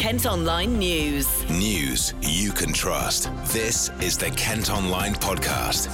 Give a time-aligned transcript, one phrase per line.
[0.00, 1.46] Kent Online News.
[1.50, 3.30] News you can trust.
[3.52, 5.90] This is the Kent Online Podcast.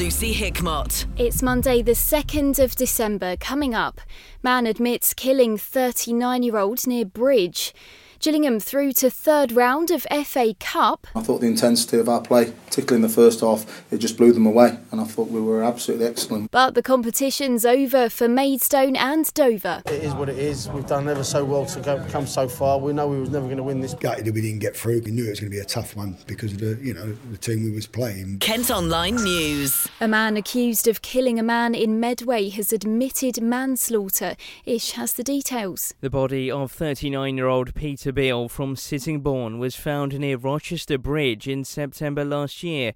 [0.00, 1.04] Lucy Hickmott.
[1.18, 3.36] It's Monday, the 2nd of December.
[3.36, 4.00] Coming up,
[4.42, 7.74] man admits killing 39 year old near bridge.
[8.20, 11.06] Gillingham through to third round of FA Cup.
[11.14, 14.30] I thought the intensity of our play, particularly in the first half, it just blew
[14.32, 16.50] them away, and I thought we were absolutely excellent.
[16.50, 19.82] But the competition's over for Maidstone and Dover.
[19.86, 20.68] It is what it is.
[20.68, 22.78] We've done ever so well to go, come so far.
[22.78, 23.94] We know we was never going to win this.
[23.94, 25.00] Gutted that we didn't get through.
[25.00, 27.16] We knew it was going to be a tough one because of the you know
[27.30, 28.40] the team we was playing.
[28.40, 29.88] Kent Online News.
[29.98, 34.36] A man accused of killing a man in Medway has admitted manslaughter.
[34.66, 35.94] Ish has the details.
[36.02, 41.48] The body of 39 year old Peter Beale from Sittingbourne was found near Rochester Bridge
[41.48, 42.92] in September last year.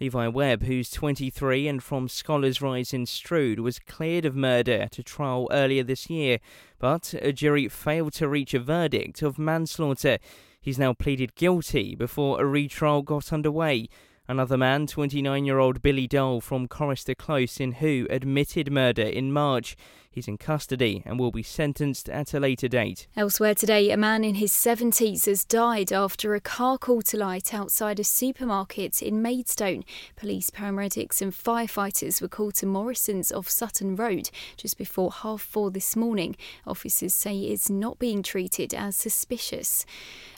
[0.00, 4.98] Levi Webb, who's 23 and from Scholars Rise in Strood, was cleared of murder at
[4.98, 6.38] a trial earlier this year,
[6.78, 10.18] but a jury failed to reach a verdict of manslaughter.
[10.60, 13.88] He's now pleaded guilty before a retrial got underway.
[14.28, 19.32] Another man, 29 year old Billy Dole from Chorister Close in Hoo, admitted murder in
[19.32, 19.76] March.
[20.16, 23.06] He's in custody and will be sentenced at a later date.
[23.18, 27.52] Elsewhere today, a man in his 70s has died after a car called to light
[27.52, 29.84] outside a supermarket in Maidstone.
[30.16, 35.70] Police, paramedics, and firefighters were called to Morrison's off Sutton Road just before half four
[35.70, 36.34] this morning.
[36.66, 39.84] Officers say it's not being treated as suspicious.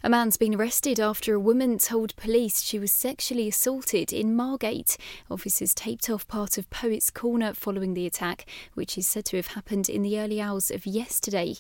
[0.03, 4.97] A man's been arrested after a woman told police she was sexually assaulted in Margate.
[5.31, 9.47] Officers taped off part of Poets Corner following the attack, which is said to have
[9.49, 11.55] happened happened in the early hours of yesterday.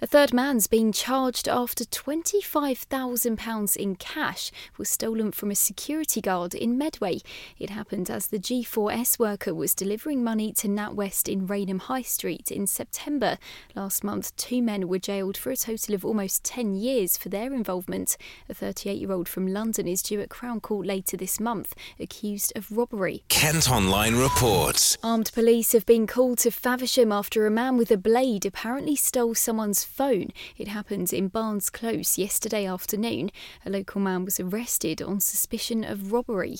[0.00, 6.54] A third man's been charged after £25,000 in cash was stolen from a security guard
[6.54, 7.18] in Medway.
[7.58, 12.52] It happened as the G4S worker was delivering money to NatWest in Rainham High Street
[12.52, 13.36] in September.
[13.74, 17.52] Last month, two men were jailed for a total of almost 10 years for their
[17.52, 18.16] involvement.
[18.48, 22.52] A 38 year old from London is due at Crown Court later this month, accused
[22.54, 23.24] of robbery.
[23.28, 24.96] Kent Online reports.
[25.02, 28.94] Armed police have been called to Faversham after after a man with a blade apparently
[28.94, 30.28] stole someone's phone.
[30.58, 33.30] It happened in Barnes Close yesterday afternoon.
[33.64, 36.58] A local man was arrested on suspicion of robbery.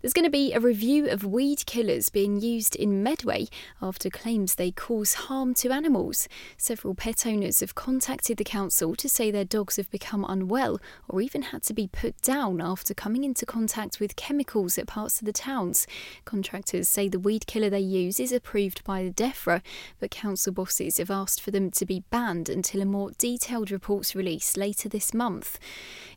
[0.00, 3.48] There's going to be a review of weed killers being used in Medway
[3.82, 6.26] after claims they cause harm to animals.
[6.56, 11.20] Several pet owners have contacted the council to say their dogs have become unwell or
[11.20, 15.26] even had to be put down after coming into contact with chemicals at parts of
[15.26, 15.86] the towns.
[16.24, 19.60] Contractors say the weed killer they use is approved by the DEFRA,
[20.04, 24.14] but council bosses have asked for them to be banned until a more detailed report's
[24.14, 25.58] released later this month.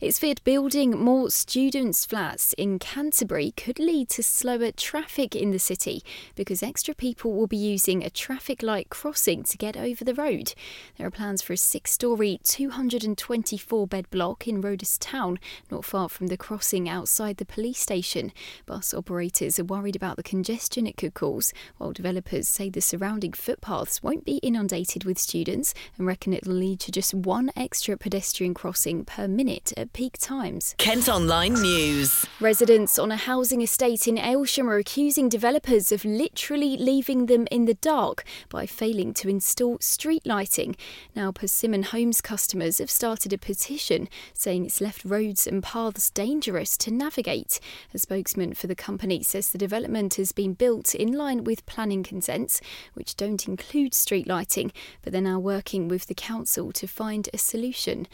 [0.01, 5.57] It's feared building more students' flats in Canterbury could lead to slower traffic in the
[5.57, 6.03] city
[6.35, 10.53] because extra people will be using a traffic light crossing to get over the road.
[10.97, 15.39] There are plans for a six story, 224 bed block in Rhodaus Town,
[15.71, 18.33] not far from the crossing outside the police station.
[18.65, 23.31] Bus operators are worried about the congestion it could cause, while developers say the surrounding
[23.37, 27.95] footpaths paths won't be inundated with students and reckon it'll lead to just one extra
[27.95, 30.73] pedestrian crossing per minute at peak times.
[30.79, 32.25] Kent Online News.
[32.39, 37.65] Residents on a housing estate in Aylesham are accusing developers of literally leaving them in
[37.65, 40.75] the dark by failing to install street lighting.
[41.15, 46.77] Now, Persimmon Homes customers have started a petition saying it's left roads and paths dangerous
[46.77, 47.59] to navigate.
[47.93, 52.01] A spokesman for the company says the development has been built in line with planning
[52.01, 52.59] consents,
[52.95, 57.27] which don't include include street lighting, but they're now working with the council to find
[57.33, 58.07] a solution.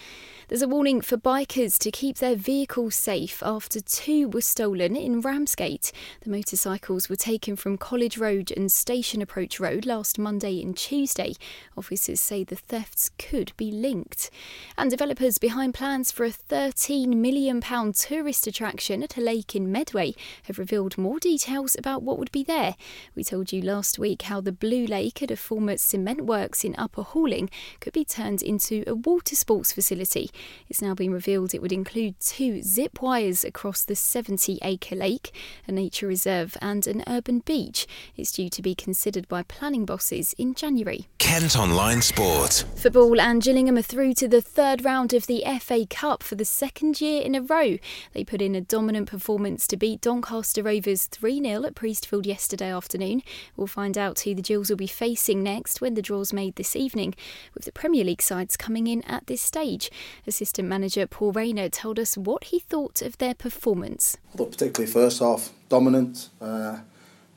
[0.48, 5.22] There's a warning for bikers to keep their vehicles safe after two were stolen in
[5.22, 5.92] Ramsgate.
[6.22, 11.34] The motorcycles were taken from College Road and Station Approach Road last Monday and Tuesday.
[11.78, 14.32] Officers say the thefts could be linked.
[14.76, 17.62] And developers behind plans for a £13 million
[17.94, 22.44] tourist attraction at a lake in Medway have revealed more details about what would be
[22.44, 22.76] there.
[23.16, 26.74] We told you last week how the Blue Lake at a former cement works in
[26.78, 27.50] Upper Halling
[27.82, 30.32] could be turned into a water sports facility.
[30.70, 35.36] It's now been revealed it would include two zip wires across the 70 acre lake,
[35.68, 37.86] a nature reserve, and an urban beach.
[38.16, 41.08] It's due to be considered by planning bosses in January.
[41.18, 42.66] Kent Online Sport.
[42.76, 46.46] Football and Gillingham are through to the third round of the FA Cup for the
[46.46, 47.78] second year in a row.
[48.14, 52.72] They put in a dominant performance to beat Doncaster Rovers 3 0 at Priestfield yesterday
[52.72, 53.24] afternoon.
[53.56, 56.76] We'll find out who the Gills will be facing next when the draw's made this
[56.76, 57.16] evening,
[57.56, 59.90] with the Premier League sides coming in at this stage.
[60.28, 64.18] Assistant manager Paul Raynor told us what he thought of their performance.
[64.34, 66.30] I thought particularly first half dominant.
[66.42, 66.80] Uh,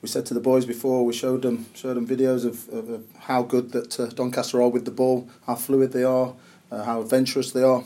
[0.02, 3.04] we said to the boys before we showed them showed them videos of, of, of
[3.20, 6.34] how good that uh, Doncaster are with the ball, how fluid they are,
[6.70, 7.82] uh, how adventurous they are.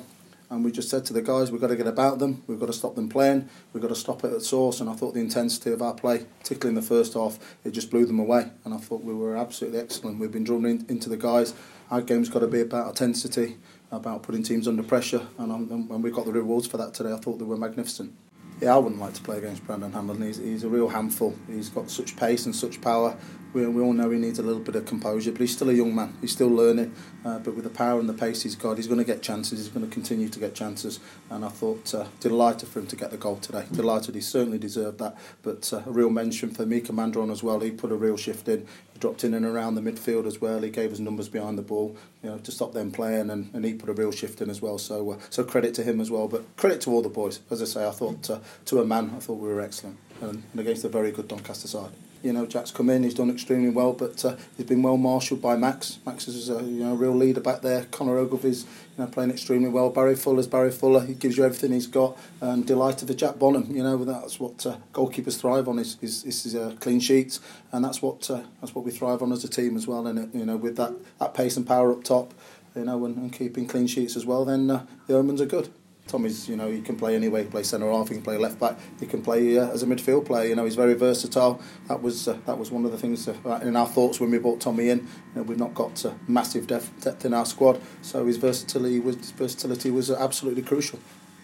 [0.50, 2.66] And we just said to the guys, we've got to get about them, we've got
[2.66, 4.80] to stop them playing, we've got to stop it at source.
[4.80, 7.90] And I thought the intensity of our play, particularly in the first half, it just
[7.90, 8.50] blew them away.
[8.64, 10.18] And I thought we were absolutely excellent.
[10.18, 11.54] We've been drawn in, into the guys.
[11.90, 13.58] Our game's got to be about intensity,
[13.92, 17.12] about putting teams under pressure, and, and we got the rewards for that today.
[17.12, 18.12] I thought they were magnificent.
[18.60, 20.22] Yeah, I wouldn't like to play against Brandon Hanlan.
[20.22, 21.34] He's, he's a real handful.
[21.46, 23.16] He's got such pace and such power.
[23.54, 25.72] We, we all know he needs a little bit of composure, but he's still a
[25.72, 26.14] young man.
[26.20, 26.94] He's still learning.
[27.24, 29.58] Uh, but with the power and the pace he's got, he's going to get chances.
[29.58, 31.00] He's going to continue to get chances.
[31.30, 33.64] And I thought, uh, delighted for him to get the goal today.
[33.72, 34.14] Delighted.
[34.14, 35.16] He certainly deserved that.
[35.40, 37.60] But uh, a real mention for Mikael Mandron as well.
[37.60, 38.66] He put a real shift in.
[39.00, 40.60] Dropped in and around the midfield as well.
[40.60, 43.64] He gave us numbers behind the ball, you know, to stop them playing, and, and
[43.64, 44.76] he put a real shift in as well.
[44.78, 46.28] So, uh, so credit to him as well.
[46.28, 47.40] But credit to all the boys.
[47.50, 50.42] As I say, I thought uh, to a man, I thought we were excellent, and,
[50.52, 51.90] and against a very good Doncaster side.
[52.22, 55.40] You know, Jack's come in, he's done extremely well, but uh, he's been well marshalled
[55.40, 55.98] by Max.
[56.04, 57.84] Max is a you know, real leader back there.
[57.90, 59.90] Connor Ogilvie's you know, playing extremely well.
[59.90, 61.04] Barry Fuller's Barry Fuller.
[61.04, 62.18] He gives you everything he's got.
[62.40, 63.74] And delighted for Jack Bonham.
[63.74, 67.40] You know, that's what uh, goalkeepers thrive on is is, is uh, clean sheets,
[67.72, 70.06] and that's what uh, that's what we thrive on as a team as well.
[70.06, 72.34] And you know, with that, that pace and power up top,
[72.74, 75.70] you know, and, and keeping clean sheets as well, then uh, the omens are good.
[76.06, 77.40] Tommy's, you know, he can play anyway.
[77.40, 78.08] He can play centre half.
[78.08, 78.78] He can play left back.
[78.98, 80.48] He can play uh, as a midfield player.
[80.48, 81.60] You know, he's very versatile.
[81.88, 84.38] That was uh, that was one of the things uh, in our thoughts when we
[84.38, 84.98] brought Tommy in.
[84.98, 85.06] You
[85.36, 89.16] know, we've not got uh, massive depth, depth in our squad, so his versatility was
[89.30, 90.98] versatility was absolutely crucial.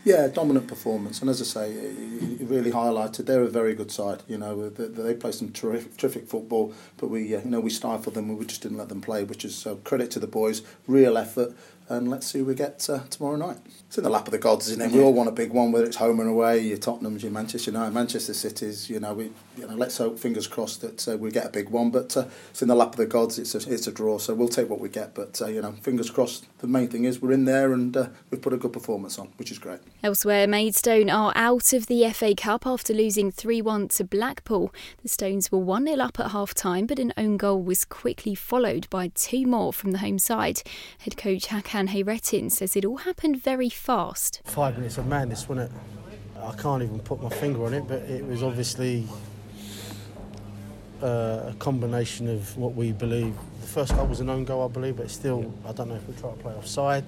[0.05, 1.73] Yeah, dominant performance, and as I say,
[2.39, 4.23] he really highlighted they're a very good side.
[4.29, 7.71] You know, they, they play some terrific, terrific football, but we, uh, you know, we
[7.71, 8.37] stifled them.
[8.37, 10.63] We just didn't let them play, which is credit to the boys.
[10.87, 11.57] Real effort,
[11.89, 13.59] and let's see who we get uh, tomorrow night.
[13.87, 14.91] It's in the lap of the gods, isn't it?
[14.91, 17.71] We all want a big one, whether it's home and away, your Tottenham's, your Manchester
[17.71, 18.91] United, Manchester City's.
[18.91, 21.69] You know, we, you know, let's hope, fingers crossed, that uh, we get a big
[21.71, 21.91] one.
[21.91, 23.39] But uh, it's in the lap of the gods.
[23.39, 25.15] It's a, it's a draw, so we'll take what we get.
[25.15, 26.47] But uh, you know, fingers crossed.
[26.59, 29.29] The main thing is we're in there and uh, we've put a good performance on,
[29.37, 29.79] which is great.
[30.03, 34.75] Elsewhere, Maidstone are out of the FA Cup after losing 3 1 to Blackpool.
[35.03, 38.35] The Stones were 1 0 up at half time, but an own goal was quickly
[38.35, 40.63] followed by two more from the home side.
[40.99, 41.47] Head coach
[41.77, 44.41] Hakan Hayrettin says it all happened very fast.
[44.45, 45.79] Five minutes of madness, wasn't it?
[46.41, 49.07] I can't even put my finger on it, but it was obviously
[51.03, 53.35] uh, a combination of what we believe.
[53.61, 56.09] The first goal was an own goal, I believe, but still, I don't know if
[56.09, 57.05] we try to play offside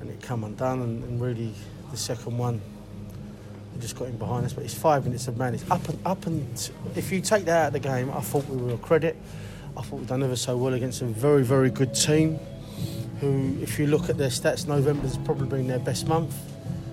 [0.00, 1.54] and it come undone, and, and really
[1.92, 2.60] the second one
[3.76, 4.52] it just got in behind us.
[4.52, 5.64] But it's five minutes of madness.
[5.70, 8.56] Up and up and if you take that out of the game, I thought we
[8.56, 9.16] were a credit.
[9.76, 12.40] I thought we'd done ever so well against a very, very good team
[13.20, 16.34] who, if you look at their stats, November's probably been their best month.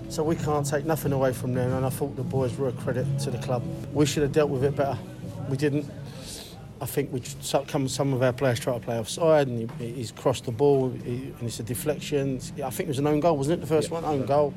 [0.08, 2.72] So we can't take nothing away from them, and I thought the boys were a
[2.72, 3.62] credit to the club.
[3.92, 4.98] We should have dealt with it better.
[5.48, 5.90] We didn't.
[6.80, 7.22] I think we
[7.66, 7.88] come.
[7.88, 11.32] some of our players try to play offside, and he, he's crossed the ball, he,
[11.38, 12.40] and it's a deflection.
[12.62, 13.60] I think it was an own goal, wasn't it?
[13.62, 14.00] The first yeah.
[14.00, 14.54] one, own goal.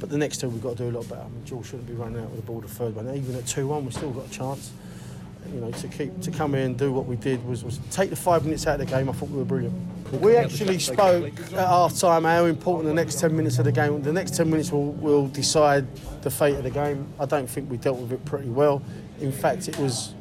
[0.00, 1.22] But the next two we've got to do a lot better.
[1.22, 3.12] I mean, George shouldn't be running out with the ball the third one.
[3.14, 4.72] Even at two-one, we've still got a chance
[5.52, 8.10] you know, to keep to come in and do what we did was, was take
[8.10, 9.08] the five minutes out of the game.
[9.08, 9.97] I thought we were brilliant.
[10.12, 14.00] We actually spoke at half time how important the next 10 minutes of the game
[14.02, 15.86] the next 10 minutes will, will decide
[16.22, 17.06] the fate of the game.
[17.20, 18.82] I don't think we dealt with it pretty well.
[19.20, 20.14] In fact, it was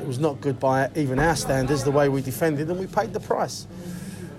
[0.00, 3.12] it was not good by even our standards the way we defended and we paid
[3.12, 3.66] the price.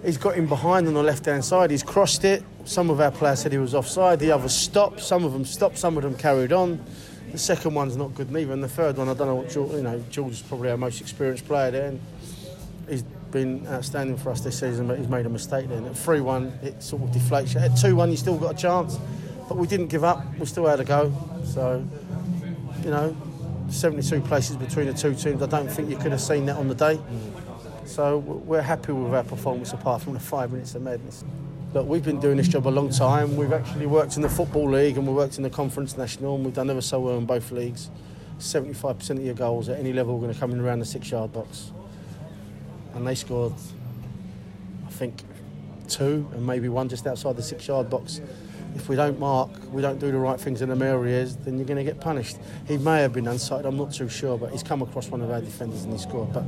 [0.03, 2.43] He's got him behind on the left hand side, he's crossed it.
[2.65, 5.77] Some of our players said he was offside, the others stopped, some of them stopped,
[5.77, 6.83] some of them carried on.
[7.31, 9.71] The second one's not good neither, and the third one, I don't know what George,
[9.71, 10.03] you know.
[10.09, 12.01] George is probably our most experienced player there, and
[12.89, 15.83] he's been outstanding for us this season, but he's made a mistake there.
[15.85, 17.61] At three-one, it sort of deflates you.
[17.61, 18.97] At two-one, you still got a chance,
[19.47, 20.23] but we didn't give up.
[20.37, 21.13] We still had a go.
[21.45, 21.85] So,
[22.83, 23.15] you know,
[23.69, 25.41] 72 places between the two teams.
[25.41, 26.99] I don't think you could have seen that on the day.
[27.85, 31.23] So we're happy with our performance apart from the five minutes of madness.
[31.73, 33.37] Look, we've been doing this job a long time.
[33.37, 36.43] We've actually worked in the Football League and we worked in the Conference National and
[36.43, 37.89] we've done ever so well in both leagues.
[38.39, 41.11] 75% of your goals at any level are going to come in around the six
[41.11, 41.71] yard box.
[42.93, 43.53] And they scored,
[44.87, 45.21] I think,
[45.87, 48.21] two and maybe one just outside the six yard box
[48.75, 51.67] if we don't mark, we don't do the right things in them areas, then you're
[51.67, 52.37] going to get punished.
[52.67, 55.29] He may have been unsighted, I'm not too sure, but he's come across one of
[55.29, 56.31] our defenders and he scored.
[56.33, 56.43] But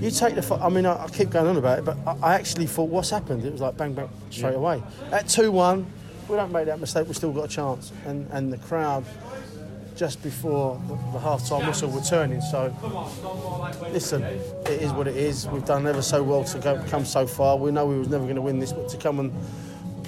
[0.00, 2.34] you take the, I mean, I, I keep going on about it, but I, I,
[2.34, 3.44] actually thought, what's happened?
[3.44, 4.56] It was like bang, bang, straight yeah.
[4.56, 4.82] away.
[5.10, 5.86] At 2 1,
[6.28, 7.92] we don't make that mistake, we've still got a chance.
[8.06, 9.04] And, and the crowd,
[9.98, 12.40] just before the, half-time whistle were turning.
[12.40, 12.72] So,
[13.90, 15.48] listen, it is what it is.
[15.48, 17.56] We've done ever so well to go, come so far.
[17.56, 19.32] We know we was never going to win this, but to come and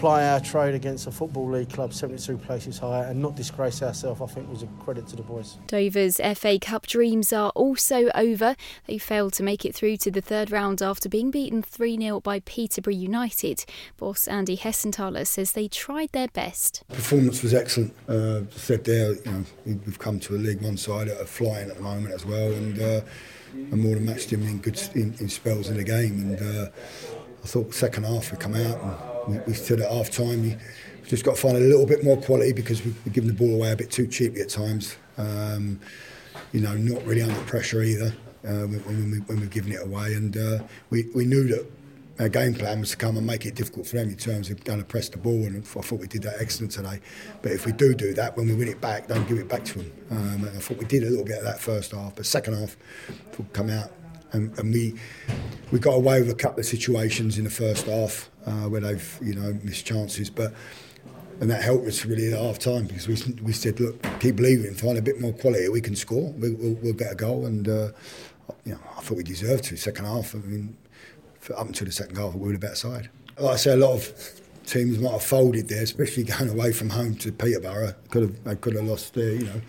[0.00, 4.22] ply our trade against a football league club 72 places higher and not disgrace ourselves,
[4.22, 5.58] I think was a credit to the boys.
[5.66, 8.56] Dover's FA Cup dreams are also over.
[8.86, 12.20] They failed to make it through to the third round after being beaten 3 0
[12.20, 13.66] by Peterborough United.
[13.98, 16.82] Boss Andy Hessenthaler says they tried their best.
[16.88, 17.94] Performance was excellent.
[18.08, 21.68] Uh, said there, you know, we've come to a League One side that are flying
[21.68, 23.00] at the moment as well, and uh,
[23.52, 26.20] and more than matched him in good in, in spells in the game.
[26.20, 26.70] And uh,
[27.44, 30.56] I thought second half we come out and we, said at half time, we
[31.06, 33.54] just got to find a little bit more quality because we, we're giving the ball
[33.54, 34.96] away a bit too cheaply at times.
[35.18, 35.80] Um,
[36.52, 40.14] you know, not really under pressure either uh, when, we, when we're giving it away.
[40.14, 40.58] And uh,
[40.90, 41.70] we, we knew that
[42.20, 44.62] our game plan was to come and make it difficult for them in terms of
[44.64, 47.00] going to press the ball, and I thought we did that excellent today.
[47.40, 49.64] But if we do do that, when we win it back, don't give it back
[49.66, 49.92] to them.
[50.10, 52.58] Um, and I thought we did a little bit of that first half, but second
[52.58, 52.76] half,
[53.38, 53.90] we'll come out
[54.32, 54.94] and, and we
[55.70, 59.18] we got away with a couple of situations in the first half uh, where they've
[59.22, 60.52] you know missed chances, but
[61.40, 64.74] and that helped us really at half time because we, we said, look, keep believing,
[64.74, 67.68] find a bit more quality, we can score, we, will we'll get a goal, and
[67.68, 67.88] uh,
[68.64, 69.76] you know I thought we deserved to.
[69.76, 70.76] Second half, I mean,
[71.56, 73.10] up until the second half, we were the better side.
[73.38, 76.90] Like I say, a lot of teams might have folded there, especially going away from
[76.90, 77.94] home to Peterborough.
[78.10, 79.60] Could have they could have lost there, you know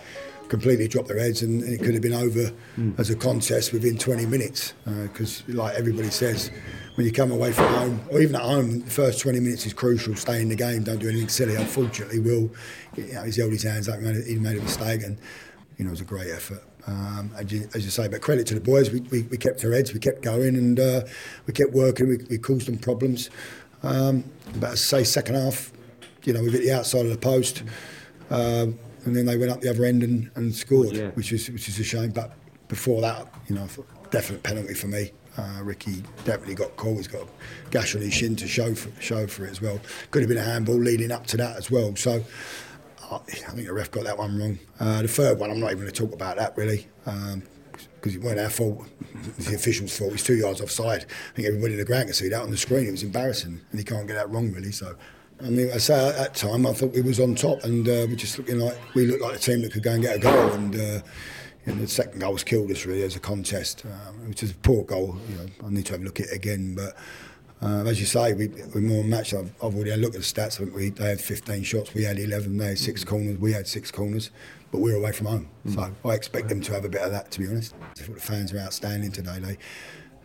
[0.52, 3.00] completely dropped their heads and, it could have been over mm.
[3.00, 4.74] as a contest within 20 minutes.
[4.84, 6.52] Because, uh, like everybody says,
[6.96, 9.72] when you come away from home, or even at home, the first 20 minutes is
[9.72, 10.14] crucial.
[10.14, 11.56] Stay in the game, don't do anything silly.
[11.56, 12.52] Unfortunately, Will,
[12.98, 15.18] you know, he's held his hands up, he made a mistake, and
[15.78, 16.62] you know, it was a great effort.
[16.86, 19.64] Um, as, you, as, you, say, but credit to the boys, we, we, we kept
[19.64, 21.02] our heads, we kept going, and uh,
[21.48, 22.10] we kept working.
[22.10, 23.30] We, we caused them problems.
[23.84, 25.72] Um, but as I say, second half,
[26.26, 27.64] you know, we hit the outside of the post.
[28.30, 28.68] Uh,
[29.06, 31.10] and then they went up the other end and, and scored, yeah.
[31.12, 32.12] which is which is a shame.
[32.12, 32.34] But
[32.68, 33.68] before that, you know,
[34.12, 35.12] definite penalty for me.
[35.38, 36.98] Uh, Ricky definitely got caught.
[36.98, 39.80] He's got a gash on his shin to show for, show for it as well.
[40.12, 41.96] Could have been a handball leading up to that as well.
[41.96, 42.24] So
[43.10, 44.60] uh, I think the ref got that one wrong.
[44.80, 46.88] Uh, the third one, I'm not even going to talk about that really.
[47.06, 47.44] Um,
[47.96, 50.12] because it weren't our fault, it was the official's fault.
[50.12, 51.06] He's two yards offside.
[51.06, 52.88] I think everybody in the ground can see that on the screen.
[52.88, 54.72] It was embarrassing, and he can't get that wrong, really.
[54.72, 54.96] So
[55.44, 58.06] I mean, I say at that time I thought we was on top, and uh,
[58.08, 60.20] we just looking like we looked like a team that could go and get a
[60.20, 60.52] goal.
[60.52, 61.02] And, uh,
[61.64, 64.84] the second goal was killed us really as a contest, um, which is a poor
[64.84, 65.16] goal.
[65.30, 66.96] You know, I need to have a look at it again, but.
[67.64, 69.36] Uh, as you say, we, we're more matched.
[69.36, 70.60] I've, I've already had a look at the stats.
[70.60, 72.58] We, they had 15 shots, we had 11.
[72.58, 74.32] They had six corners, we had six corners,
[74.72, 75.50] but we we're away from home.
[75.68, 75.76] Mm.
[75.76, 77.76] So I expect them to have a bit of that, to be honest.
[77.80, 79.38] I thought the fans are outstanding today.
[79.38, 79.58] They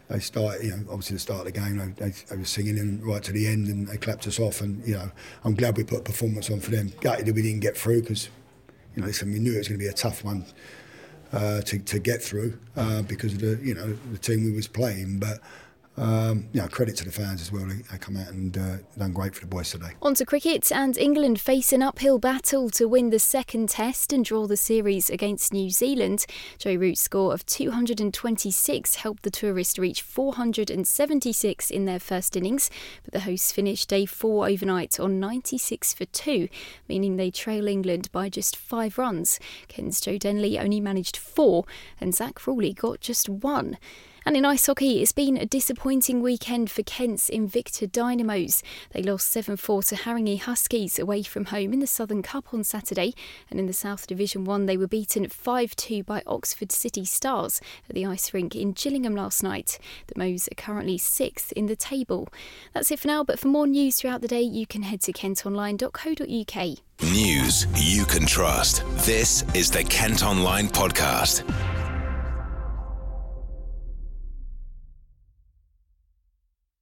[0.09, 2.79] they started, you know, obviously the start of the game, they, they, they were singing
[2.79, 4.61] in right to the end and they clapped us off.
[4.61, 5.11] And, you know,
[5.45, 6.93] I'm glad we put a performance on for them.
[7.01, 8.29] Gutted that we didn't get through because,
[8.95, 10.47] you know, listen, we knew it was going to be a tough one
[11.33, 14.69] uh, to, to get through uh, because of the, you know, the team we was
[14.69, 15.19] playing.
[15.19, 15.41] But
[15.99, 17.67] um, yeah, credit to the fans as well.
[17.67, 19.93] They, come out and uh, done great for the boys today.
[20.03, 24.25] On to cricket, and England face an uphill battle to win the second test and
[24.25, 26.27] draw the series against New Zealand.
[26.59, 32.71] Joe Root's score of 226 helped the tourists reach 476 in their first innings,
[33.05, 36.49] but the hosts finished day four overnight on 96 for two,
[36.89, 39.41] meaning they trail England by just five runs.
[39.69, 41.65] Kent's Joe Denley only managed four,
[41.99, 43.79] and Zak Crawley got just one.
[44.27, 48.61] And in ice hockey, it's been a disappointing weekend for Kent's Invicta Dynamos.
[48.91, 52.65] They lost 7 4 to Haringey Huskies away from home in the Southern Cup on
[52.65, 53.15] Saturday,
[53.49, 57.61] and in the South Division 1, they were beaten 5 2 by Oxford City Stars
[57.89, 59.79] at the ice rink in Gillingham last night.
[60.09, 62.27] The Moes are currently sixth in the table.
[62.75, 65.13] That's it for now, but for more news throughout the day, you can head to
[65.13, 66.79] kentonline.co.uk.
[67.13, 68.83] News you can trust.
[69.07, 71.45] This is the Kent Online Podcast.